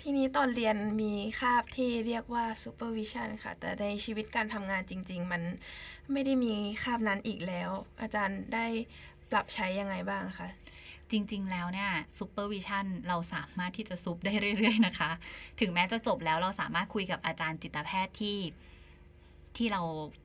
[0.00, 5.42] ทีนี้ตอนเรียนมีคาบที่เรียกว่า supervision ค่ะ แต่ในชีวิตการทำงานจริง ๆ มัน
[6.12, 8.66] ไม่ได้มีคาบนั้นอีกแล้ว อาจารย์ได้
[9.30, 10.48] ปรับใช้ยังไงบ้างคะ
[11.10, 15.10] จริง ๆ แล้วเนี่ย supervision เราสามารถที่จะ sup ได้เรื่อย ๆ นะคะ
[15.60, 18.38] ถึงแม้จะจบแล้วเราสามารถคุยกับอาจารย์จิตแพทย์ที่
[19.56, 19.82] ที่เรา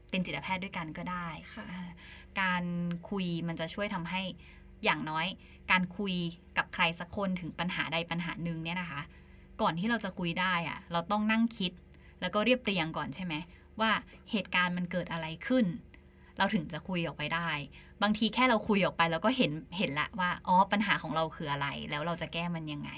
[0.10, 1.90] เป็นจิตแพทย์ด้วยกันก็ได้ค่ะอ่า
[2.42, 2.64] การ
[3.10, 4.22] คุยมันจะช่วยทำให้
[4.84, 5.26] อย่างน้อย
[5.72, 6.16] การคุย
[6.58, 9.02] กับใครสักคนถึงปัญหาใดปัญหาหนึ่งเนี่ยนะคะ
[9.62, 11.72] ก่อนที่เราจะคุยได้อะเราต้องนั่งคิด
[12.22, 13.34] แล้วก็เรียบเรียงก่อนใช่ไหม
[13.80, 13.92] ว่า
[14.32, 15.66] เหตุการณ์มันเกิดอะไรขึ้น
[16.38, 17.50] เราถึงจะคุยออกไปได้
[18.04, 22.92] บางทีแค่เราคุยออกไปเราก็เห็นเห็นละว่าอ๋อปัญหาของเราคืออะไร แล้วเราจะแก้มันยังไง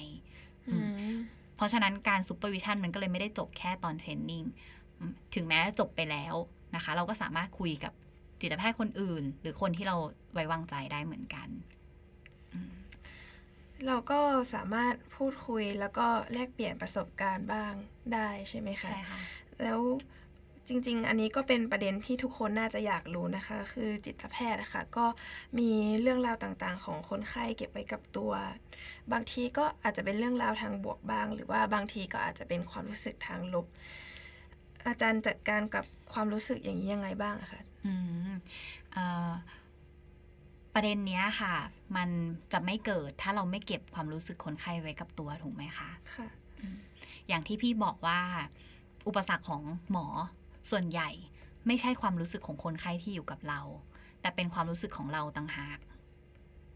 [0.67, 0.75] อื
[1.13, 1.15] ม
[1.55, 4.43] เพราะฉะนั้นการ supervision มันก็เลยไม่ได้จบแค่ตอน training
[4.99, 6.35] อืมถึงแม้จบไปแล้ว
[6.75, 7.93] นะคะ เราก็สามารถคุยกับ
[8.41, 9.95] จิตแพทย์คนอื่น หรือคนที่เรา
[10.33, 11.47] ไว้วางใจได้เหมือนกัน
[13.85, 14.19] เราก็
[14.53, 17.73] สามารถพูดคุยแล้วก็แลกเปลี่ยนประสบการณ์บ้าง
[18.13, 19.19] ได้ใช่ไหมคะใช่ค่ะ
[19.63, 19.79] แล้ว
[20.67, 25.05] จริง ๆ อันนี้ก็เป็นประเด็นที่ทุกคนน่าจะอยากรู้นะคะ คือจิตแพทย์นะคะก็
[25.59, 25.69] มี
[26.01, 28.33] เรื่องราวต่างๆ ของคนไข้เก็บไว้กับตัว
[29.13, 33.65] บางทีก็อาจจะเป็นเรื่องราวทางบวกบ้าง หรือว่าบางทีก็อาจจะเป็นความรู้สึกทางลบ
[34.87, 37.93] อาจารย์จัดการกับความรู้สึกอย่างนี้ยังไงบ้างอะคะอื
[38.29, 38.31] ม
[38.93, 39.31] เอ่อ
[40.79, 41.55] ประเด็นเนี้ยค่ะ
[41.97, 42.09] มัน
[42.53, 46.27] จะไม่เกิดถ้าเราไม่เก็บความรู้สึกคนไข้ไว้กับตัวถูกไหมคะค่ะ
[47.27, 48.19] อย่างที่พี่บอกว่า
[49.07, 50.07] อุปสรรคของหมอ
[50.71, 51.09] ส่วนใหญ่
[51.67, 53.61] ไม่ใช่ความรู้สึกของคนไข้ที่อยู่กับเรา
[54.21, 55.79] แต่เป็นความรู้สึกของเราต่างหาก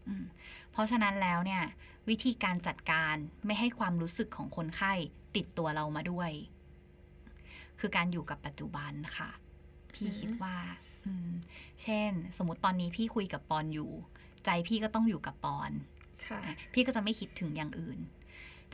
[0.08, 0.24] อืม
[0.70, 1.62] เพราะฉะนั้นแล้วเนี่ย
[2.08, 3.14] วิธีการจัดการ
[3.46, 4.92] ไม่ให้ความรู้สึกของคนไข้
[5.36, 6.30] ติดตัวเรามาด้วย
[7.80, 9.30] คือการอยู่กับปัจจุบันค่ะ
[9.94, 10.91] พี่คิดว่าอืม
[11.82, 13.90] เช่น สมมติตอนนี้พี่คุยกับปอนอยู่
[14.44, 15.70] ใจพี่ก็ต้องอยู่กับปอน
[16.26, 17.98] ค่ะอะพี่ก็จะไม่คิดถึงอย่างอื่น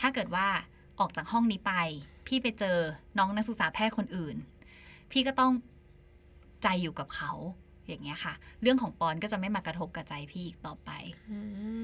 [0.01, 0.47] ถ้าเกิดว่า
[1.01, 1.73] ออกจากห้องนี้ไป
[2.27, 2.79] พี่ไปเจอ
[3.19, 4.37] น้องนักศึกษาแพทย์คนอื่น
[5.13, 5.53] พี่ก็ต้อง
[6.63, 7.33] ใจอยู่กับเขา
[7.87, 10.91] อย่างเงี้ยค่ะ เรื่องของปอนก็จะไม่มากระทบกับใจพี่อีกต่อไป
[11.31, 11.39] อื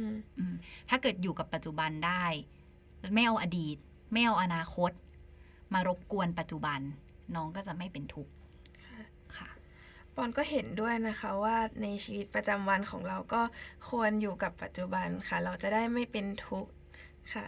[0.07, 0.55] มอืม
[0.89, 2.25] ถ้าเกิดอยู่กับปัจจุบันได้
[3.15, 3.77] ไม่เอาอดีต
[4.13, 4.91] ไม่เอาอนาคต
[5.75, 6.81] มารบกวนปัจจุบัน
[7.35, 8.44] น้องก็จะไม่เป็นทุกข์ค่ะ
[10.17, 13.43] ปอนก็เห็นด้วยนะคะว่าในชีวิตประจำวันของเราก็
[13.89, 16.71] ควรอยู่กับปัจจุบันค่ะ เราจะได้ไม่เป็นทุกข์
[17.35, 17.47] ค่ะ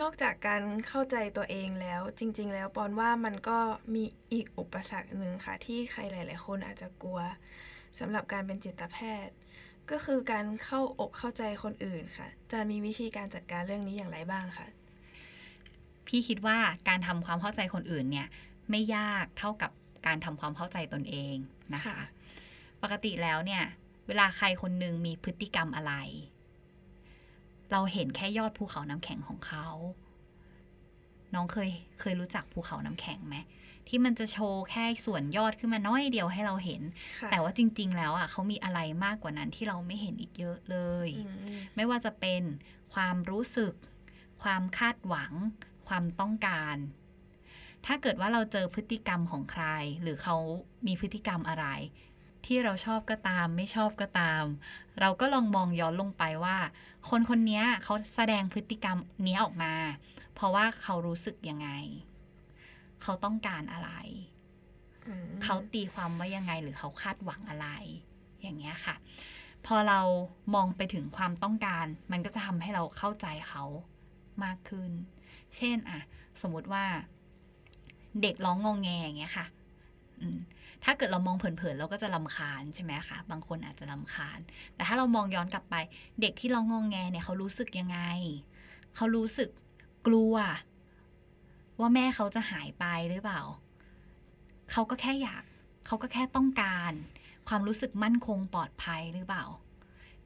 [0.00, 3.58] นอกจากการเข้าใจตัวเองแล้ว จริง ๆ แล้วปอนว่ามันก็
[3.94, 7.20] มีอีกอุปสรรคหนึ่งค่ะ ที่ใครหลาย ๆ คนอาจจะกลัว
[7.98, 9.34] สำหรับการเป็นจิตแพทย์
[9.90, 14.66] ก็คือการเข้าอกเข้าใจคนอื่นค่ะจะมีวิธีการจัดการเรื่องนี้อย่างไรบ้างคะ
[16.06, 18.26] พี่คิดว่าการทำความเข้าใจคนอื่นเนี่ย
[18.70, 19.70] ไม่ยากเท่ากับ
[20.08, 21.36] การทำความเข้าใจตนเอง
[21.74, 21.98] นะคะค่ะ
[22.82, 23.64] ปกติแล้วเนี่ย
[24.06, 25.94] เวลาใครคนหนึ่งมีพฤติกรรมอะไร
[27.72, 29.66] เราเห็นแค่ยอดภูเขาน้ำแข็งของเขา
[31.34, 33.36] น้องเคยเคยรู้จักภูเขาน้ำแข็งไหม
[33.88, 36.82] ที่มันจะโชว์แค่ส่วนยอดขึ้นมาน้อยเดียวให้เราเห็น
[37.20, 42.42] ค่ะแต่ว่าจริง ๆ แล้วอะเขามีอะไรมากกว่านั้นที่เราไม่เห็นอีกเยอะเลยอืมไม่ว่าจะเป็น
[42.94, 43.74] ความรู้สึก
[44.42, 45.32] ความคาดหวัง
[45.88, 46.76] ความต้องการ
[47.90, 49.64] ถ้าเกิดว่าเราเจอพฤติกรรมของใคร
[50.02, 50.36] หรือเขา
[50.86, 51.66] มีพฤติกรรมอะไร
[52.46, 54.44] ที่เราชอบก็ตาม ไม่ชอบก็ตาม
[55.00, 56.56] เราก็ลองมองย้อนลงไปว่า
[57.10, 58.96] คนคนนี้เขาแสดงพฤติกรรม
[59.26, 59.74] นี้ออกมา
[60.34, 61.68] เพราะว่าเขารู้สึกยังไง
[63.02, 63.90] เขาต้องการอะไร
[65.06, 67.68] อืมเขาตีความว่ายังไงหรือเขาคาดหวังอะไร
[68.42, 68.96] อย่างเงี้ยค่ะ
[69.66, 70.00] พอเรา
[70.54, 73.64] มองไปถึงความต้องการ มันก็จะทำให้เราเข้าใจเขา
[74.44, 74.90] มากขึ้น
[75.56, 76.00] เช่นอะ
[76.40, 76.84] สมมุติว่า
[78.22, 79.46] เด็กร้องงองแงอย่างเงี้ยค่ะ
[80.84, 84.38] ถ้าเกิดเรามองเผินๆเราก็จะลำคาญใช่ไหมคะ บางคนอาจจะลำคาญ
[84.74, 85.74] แต่ถ้าเรามองย้อนกลับไป
[86.20, 87.98] เด็กที่ร้องงองแงเนี่ยเขารู้สึกยังไง
[88.96, 89.50] เขารู้สึก
[90.06, 90.34] กลัว
[91.80, 93.42] ว่าแม่เขาจะหายไปหรือเปล่า
[94.72, 95.42] เขาก็แค่อยาก
[95.86, 96.92] เขาก็แค่ต้องการ
[97.48, 99.44] ความรู้สึกมั่นคงปลอดภัยหรือเปล่า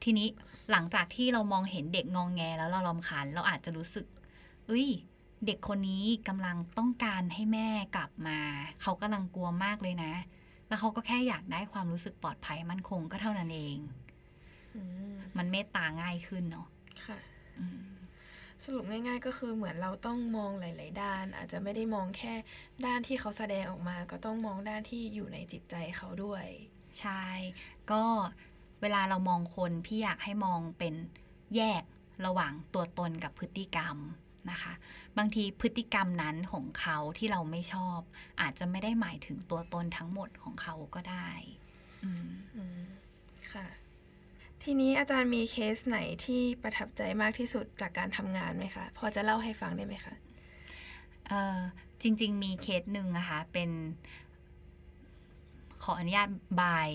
[0.03, 0.27] ทีนี้
[0.71, 4.05] หลังจากที่เรามองเห็นเด็กงองแงแล้วเราลำคาญเราอาจจะรู้สึก
[4.67, 4.87] เอ้ย
[5.45, 8.39] เด็กคนนี้กำลังต้องการให้แม่กลับมา
[8.81, 10.13] เขากำลังกลัวมากเลยนะ
[10.67, 13.77] แล้วเขาก็แค่อยากได้ความรู้สึกปลอดภัยมั่นคงก็เท่านั้นเอง
[14.75, 16.67] อืมมันเมตตาง่ายขึ้นเนาะ
[17.05, 17.17] ค่ะ
[17.59, 17.93] อืม
[18.63, 22.33] สรุปง่าย ๆ ก็คือเหมือนเราต้องมองหลาย ๆ ด้าน อาจจะไม่ได้มองแค่
[22.85, 26.45] ด้านที่เขาแสดงออกมา ก็ต้องมองด้านที่อยู่ในจิตใจเขาด้วย
[26.99, 27.23] ใช่
[27.91, 28.03] ก็
[28.81, 30.95] เวลาเรามองคนพี่อยากให้มองเป็น
[31.55, 31.83] แยก
[32.25, 33.97] ระหว่างตัวตนกับพฤติกรรม
[34.51, 34.73] นะคะ
[35.17, 37.99] บางทีพฤติกรรมนั้นของเขาที่เราไม่ชอบ
[38.41, 41.29] อาจจะไม่ได้หมายถึงตัวตนทั้งหมดของเขาก็ได้
[42.03, 42.81] อืมอืม
[43.53, 43.67] ค่ะ
[44.63, 50.15] ทีนี้อาจารย์มีเคสไหนที่ประทับใจมากที่สุดจากการทำงานไหมคะ พอจะเล่าให้ฟังได้ไหมคะ
[51.27, 51.57] เอ่อ
[52.01, 53.69] จริง ๆ มีเคสหนึ่งนะคะเป็น
[55.83, 56.29] ขออนุญาต
[56.61, 56.89] บาย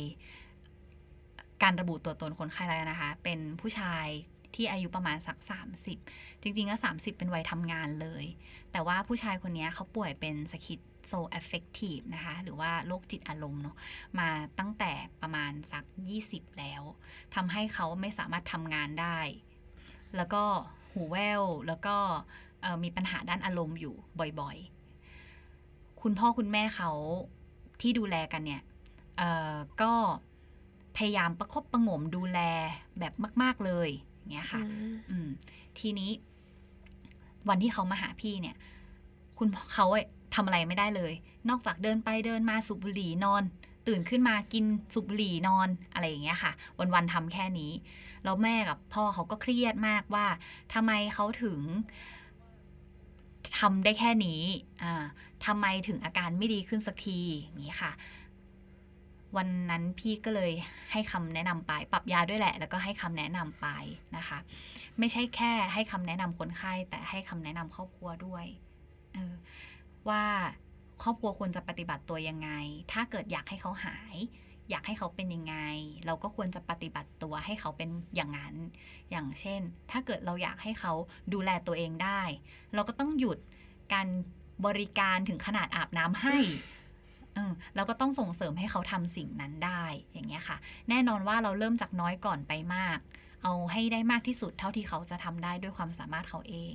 [1.63, 4.07] การระบุตัวตนคนไข้แล้วนะคะ เป็นผู้ชาย
[4.55, 5.39] ที่อายุประมาณสัก
[5.91, 8.25] 30 จริงๆก็30 เป็นวัยทำงานเลย
[8.73, 13.77] แต่ว่าผู้ชายคนนี้เขาป่วยเป็น schizoaffective นะคะ หรือว่าโรคจิตอารมณ์เนาะ
[14.19, 15.85] มาตั้งแต่ประมาณสัก
[16.21, 16.83] 20 แล้ว
[17.35, 19.19] ทำให้เขาไม่สามารถทำงานได้
[20.17, 20.43] แล้วก็
[20.93, 21.97] หูแว่วแล้วก็
[22.83, 23.95] มีปัญหาด้านอารมณ์อยู่
[24.41, 26.91] บ่อยๆ คุณพ่อคุณแม่เขา
[27.81, 28.63] ที่ดูแลกันเนี่ย
[29.83, 29.93] ก็
[30.97, 32.41] พยายามประคบประงมดูแล
[32.99, 33.91] แบบมาก ๆ เลย
[34.33, 34.61] เงี้ยค่ะ
[35.11, 35.29] อืม
[35.79, 36.11] ทีนี้
[37.49, 38.57] วันที่เขามาหาพี่เนี่ย
[39.39, 41.13] คุณพ่อเขาอะทำอะไรไม่ได้เลย
[41.49, 43.43] นอกจากเดินไปเดินมาสูบบุหรี่นอน
[43.89, 44.65] ตื่นขึ้นมากิน
[44.95, 46.53] สูบบุหรี่นอนอะไรอย่างเงี้ยค่ะ
[46.95, 47.73] วันๆทำแค่นี้
[48.25, 50.27] แล้วแม่กับพ่อเขาก็เครียดมากว่า
[50.75, 51.59] ทำไมเขาถึง
[53.59, 54.41] ทำได้แค่นี้
[54.83, 55.05] อ่า
[55.47, 57.93] ทำไมถึงอาการไม่ดีขึ้นสักทีอย่างนี้ค่ะ
[59.37, 60.53] วันนั้นพี่ก็เลย
[60.93, 63.67] ให้คำแนะนำไป ปรับยาด้วยแหละ แล้วก็ให้คำแนะนำไป
[64.17, 64.39] นะคะ
[64.99, 68.47] ไม่ใช่แค่ให้คำแนะนำคนไข้แต่ให้คำแนะนำครอบครัวด้วย
[69.17, 69.35] ออ
[70.09, 70.25] ว่า
[71.03, 72.51] ครอบครัวควรจะปฏิบัติตัวยังไง
[72.93, 74.17] ถ้าเกิดอยากให้เขาหาย
[74.71, 75.57] อยากให้เขาเป็นยังไง
[76.07, 78.55] เราก็ควรจะปฏิบัติตัวให้เขาเป็นอย่างนั้น
[79.11, 79.61] อย่างเช่น
[79.91, 80.93] ถ้าเกิดเราอยากให้เขา
[81.33, 82.21] ดูแลตัวเองได้
[82.75, 83.39] เราก็ต้องหยุด
[83.93, 84.07] การ
[84.67, 86.37] บริการถึงขนาดอาบน้ำให้
[87.39, 90.57] เออเราก็ต้องส่งเสริมให้เขาทำสิ่งนั้นได้อย่างเงี้ยค่ะ
[90.89, 92.99] แน่นอนว่าเราเริ่มจากน้อยก่อนไปมาก
[93.43, 96.75] เอาให้ได้มากที่สุดเท่าที่เขาจะทำได้ด้วยความสามารถเขาเอง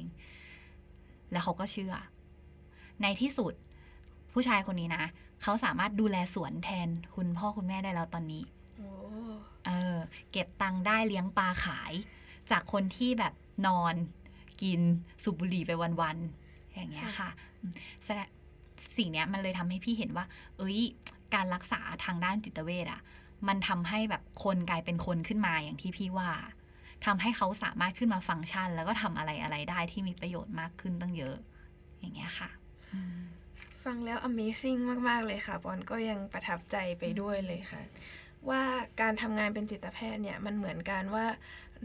[1.32, 1.93] แล้วเขาก็เชื่อ
[3.02, 3.54] ในที่สุด
[4.34, 5.06] ผู้ชายคนนี้นะ
[5.43, 8.43] เขาสามารถดูแลสวนแทนคุณพ่อคุณแม่ได้แล้วตอนนี้
[8.78, 8.89] โอ้
[9.65, 9.97] เออ
[10.32, 11.93] เก็บตังค์ได้เลี้ยงปลาขาย
[12.52, 13.34] จากคนที่แบบ
[13.67, 13.95] นอน
[14.62, 14.82] กิน
[15.23, 15.71] สูบบุหรี่ไป
[16.02, 17.30] วันๆอย่างเงี้ยค่ะ
[17.62, 17.73] อืม
[18.06, 18.28] แสดง
[18.98, 20.26] สิ่งเนี้ยมันเลยทำให้พี่เห็นว่า
[20.58, 20.80] เอ้ย
[21.36, 23.02] การรักษาทางด้านจิตเวชอะ
[23.48, 26.32] มันทำให้แบบคนกลายเป็นคนขึ้นมาอย่างที่พี่ว่า
[27.06, 31.36] ทำให้เขาสามารถขึ้นมาฟังก์ชัน แล้วก็ทำอะไรอะไรได้ที่มีประโยชน์มากขึ้นตั้งเยอะ
[32.00, 32.50] อย่างเงี้ยค่ะ
[33.84, 37.82] ฟังแล้ว Amazing มาก ๆ เลยค่ะบอลก็ยังประทับใจไปด้วยเลยค่ะ
[38.50, 38.62] ว่า
[39.02, 41.26] การทำงานเป็นจิตแพทย์เนี่ย มันเหมือนกันว่า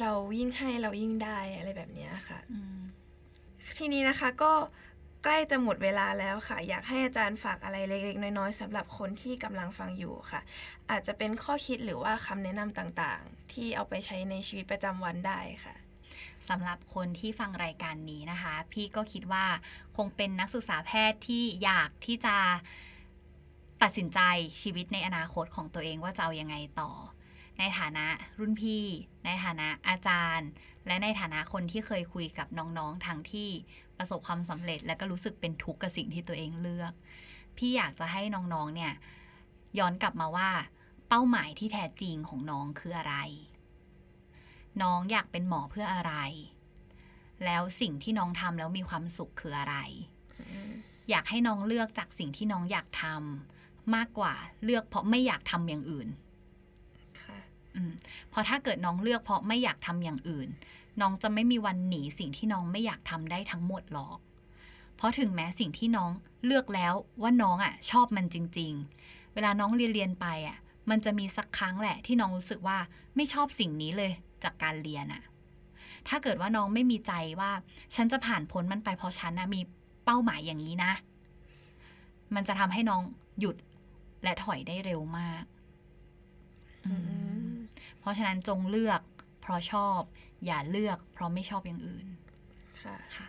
[0.00, 2.78] เรายิ่งให้เรายิ่งได้อะไรแบบเนี้ยค่ะอืม
[3.78, 4.52] ทีนี้นะคะก็
[5.24, 10.40] ใกล้จะหมดเวลาแล้วค่ะ อยากให้อาจารย์ฝากอะไรเล็กๆ น้อยๆสำหรับคนที่กำลังฟังอยู่ค่ะ
[10.90, 15.74] อาจจะเป็นข้อคิดหรือว่าคำแนะนำต่างๆ ที่เอาไปใช้ในชีวิตประจำวันได้ค่ะ
[16.48, 19.46] สำหรับคนที่ฟังรายการนี้นะคะ พี่ก็คิดว่า
[19.96, 22.36] คงเป็นนักศึกษาแพทย์ที่อยากที่จะ
[23.82, 24.20] ตัดสินใจ
[24.62, 26.90] ชีวิตในอนาคตของตัวเองว่าจะเอาอยังไงต่อ
[27.58, 28.06] ในฐานะ
[28.38, 28.84] รุ่นพี่
[29.24, 30.48] ในฐานะอาจารย์
[30.88, 33.48] และในฐานะคนที่เคยคุยกับน้องๆทั้งที่
[33.98, 36.92] ประสบความสำเร็จ และก็รู้สึกเป็นทุกข์กับสิ่งที่ตัวเองเลือก
[37.56, 38.92] พี่อยากจะให้น้องๆเนี่ย
[39.78, 40.50] ย้อนกลับมาว่า
[41.08, 43.16] เป้าหมายที่แท้จริงของน้องคืออะไร
[44.82, 46.14] น้องอยากเป็นหมอเพื่ออะไร
[47.44, 49.76] แล้วสิ่งที่น้องทำแล้วมีความสุขคืออะไร
[51.10, 56.08] อยากให้น้องเลือกจากสิ่งที่น้องอยากทำมากกว่าเลือกเพราะไม่อยากทำอย่างอื่น
[57.22, 57.38] ค่ะ
[58.30, 60.48] เพราะถ้าเกิดน้องเลือกเพราะไม่อยากทำอย่างอื่น
[61.00, 64.18] น้องจะไม่มีวันหนีสิ่งที่น้องไม่อยากทำได้ทั้งหมดหรอก
[64.96, 66.10] เพราะถึงแม้สิ่งที่น้อง
[66.46, 68.72] เลือกแล้วว่าน้องอะ ชอบมันจริง
[69.04, 70.56] ๆ เวลาน้องเรียนเรียนไปอะ
[70.90, 72.78] มันจะมีสักครั้งแหละ ที่น้องรู้สึกว่า
[73.16, 74.12] ไม่ชอบสิ่งนี้เลย
[74.44, 75.22] จากการเรียนอะ
[76.08, 77.50] ถ้าเกิดว่าน้องไม่มีใจว่า
[77.94, 79.60] ฉันจะผ่านพ้นมันไปเพราะฉันนะมี
[80.04, 80.92] เป้าหมายอย่างนี้นะ
[82.34, 83.02] มันจะทำให้น้อง
[83.40, 83.56] หยุด
[84.24, 85.44] และถอยได้เร็วมาก
[86.86, 86.92] อื
[87.36, 87.37] ม
[88.08, 89.00] ราะฉะนั้นจงเลือก
[89.42, 90.00] เพราะชอบ
[90.46, 92.06] อย่าเลือกเพราะไม่ชอบอย่างอื่น
[92.82, 93.26] ค่ะค่ะ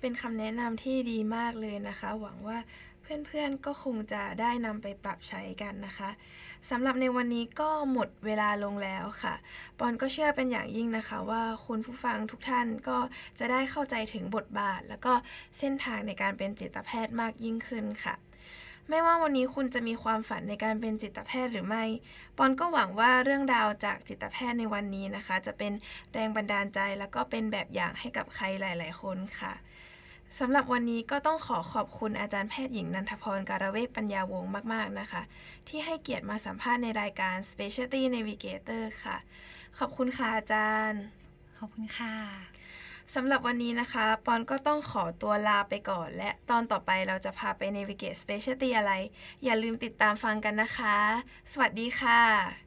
[0.00, 2.58] เป็นคำแนะนำที่ดีมากเลยนะคะ หวังว่า
[3.02, 6.10] เพื่อนๆก็คงจะได้นำไปปรับใช้กันนะคะ
[6.70, 9.34] สำหรับในวันนี้ก็หมดเวลาลงแล้วค่ะ
[9.78, 12.98] ปอนก็เชื่อเป็นอย่างยิ่งนะคะ ว่าคุณผู้ฟังทุกท่านก็
[13.38, 15.12] จะได้เข้าใจถึงบทบาท แล้วก็
[15.58, 18.14] เส้นทางในการเป็นจิตแพทย์มากยิ่งขึ้นค่ะ
[18.88, 21.84] ไม่ว่าวันนี้คุณจะมีความฝันในการเป็นจิตแพทย์หรือไม่
[22.36, 25.72] ปอนก็หวังว่าเรื่องราวจากจิตแพทย์ในวันนี้นะคะ จะเป็น
[26.12, 29.54] แรงบันดาลใจแล้วก็เป็นแบบอย่างให้กับใครหลาย ๆ คนค่ะ
[30.38, 35.22] สำหรับวันนี้ก็ต้องขอขอบคุณอาจารย์แพทย์หญิงนันทพรการเวกปัญญาวงศ์มาก ๆ นะคะ
[35.68, 39.16] ที่ให้เกียรติมาสัมภาษณ์ในรายการ Specialty Navigator ค่ะ
[39.78, 41.02] ขอบคุณค่ะอาจารย์
[41.58, 42.55] ขอบคุณค่ะ
[43.14, 48.92] สำหรับวันนี้นะคะ ปอนก็ต้องขอตัวลาไปก่อน และตอนต่อไปเราจะพาไป Navigate Specialty อะไร
[49.44, 50.96] อย่าลืมติดตามฟังกันนะคะ
[51.52, 52.65] สวัสดีค่ะ